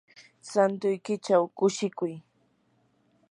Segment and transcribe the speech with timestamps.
[0.51, 2.13] santuykichaw kushikuy.